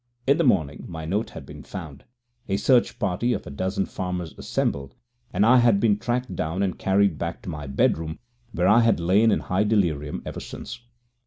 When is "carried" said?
6.79-7.19